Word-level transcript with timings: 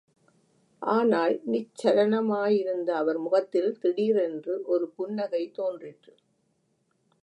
ஆனால், 0.81 1.41
நிச்சலனமாயிருந்த 1.51 2.89
அவர் 2.89 3.17
முகத்தில் 3.17 3.79
திடீரென்று 3.79 4.63
ஒரு 4.65 4.87
புன்னகை 4.89 5.51
தோன்றிற்று. 5.51 6.13